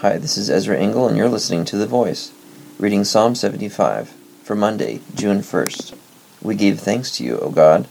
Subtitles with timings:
[0.00, 2.30] Hi, this is Ezra Engel, and you're listening to The Voice,
[2.78, 4.10] reading Psalm 75
[4.42, 5.96] for Monday, June 1st.
[6.42, 7.88] We give thanks to you, O God.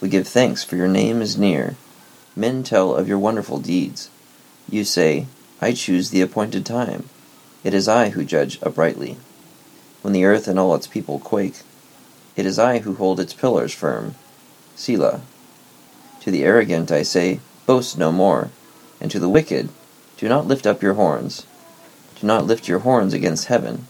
[0.00, 1.76] We give thanks, for your name is near.
[2.34, 4.08] Men tell of your wonderful deeds.
[4.70, 5.26] You say,
[5.60, 7.10] I choose the appointed time.
[7.62, 9.18] It is I who judge uprightly.
[10.00, 11.60] When the earth and all its people quake,
[12.34, 14.14] it is I who hold its pillars firm.
[14.74, 15.20] Selah.
[16.22, 18.48] To the arrogant I say, Boast no more,
[19.02, 19.68] and to the wicked,
[20.22, 21.48] do not lift up your horns.
[22.20, 23.88] Do not lift your horns against heaven.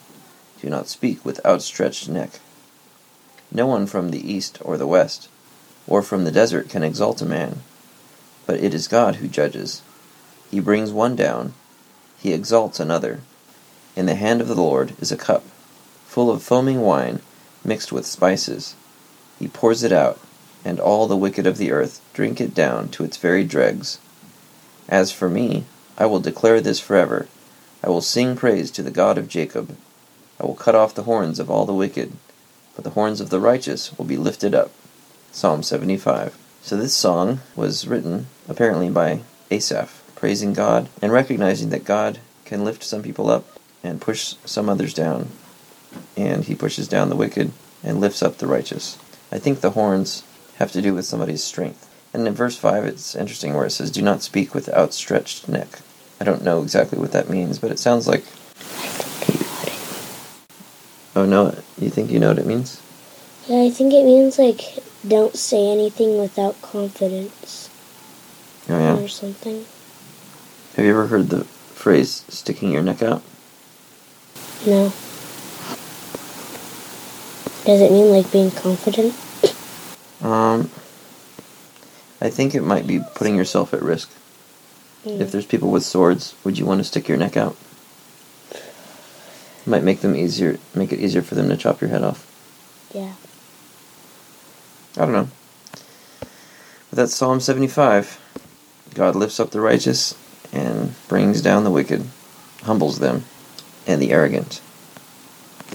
[0.63, 2.41] Do not speak with outstretched neck.
[3.51, 5.29] No one from the east or the west,
[5.87, 7.61] or from the desert can exalt a man.
[8.47, 9.83] But it is God who judges.
[10.51, 11.53] He brings one down,
[12.19, 13.21] he exalts another.
[13.95, 15.45] In the hand of the Lord is a cup,
[16.07, 17.21] full of foaming wine,
[17.63, 18.75] mixed with spices.
[19.39, 20.19] He pours it out,
[20.65, 23.99] and all the wicked of the earth drink it down to its very dregs.
[24.89, 25.67] As for me,
[25.99, 27.29] I will declare this forever.
[27.85, 29.77] I will sing praise to the God of Jacob.
[30.41, 32.13] I will cut off the horns of all the wicked,
[32.75, 34.71] but the horns of the righteous will be lifted up.
[35.31, 36.37] Psalm 75.
[36.63, 42.65] So this song was written apparently by Asaph, praising God and recognizing that God can
[42.65, 45.31] lift some people up and push some others down.
[46.17, 48.99] And he pushes down the wicked and lifts up the righteous.
[49.31, 50.23] I think the horns
[50.57, 51.89] have to do with somebody's strength.
[52.15, 55.81] And in verse 5, it's interesting where it says, Do not speak with outstretched neck.
[56.21, 58.25] I don't know exactly what that means, but it sounds like.
[61.15, 62.81] Oh, no, you think you know what it means?
[63.47, 67.69] Yeah, I think it means like don't say anything without confidence
[68.69, 68.97] Oh, yeah.
[68.99, 69.65] or something.
[70.77, 73.21] Have you ever heard the phrase sticking your neck out?
[74.65, 74.93] No.
[77.65, 79.15] Does it mean like being confident?
[80.23, 80.71] Um,
[82.23, 84.09] I think it might be putting yourself at risk.
[85.05, 85.19] Mm.
[85.21, 87.57] If there's people with swords, would you want to stick your neck out?
[88.53, 92.25] It Might make them easier, make it easier for them to chop your head off.
[92.95, 93.15] Yeah.
[94.97, 95.29] I don't know.
[96.21, 98.21] But that's Psalm 75.
[98.95, 100.17] God lifts up the righteous
[100.53, 102.07] and brings down the wicked,
[102.63, 103.25] humbles them,
[103.85, 104.61] and the arrogant.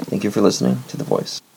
[0.05, 1.41] Thank you for listening to The Voice.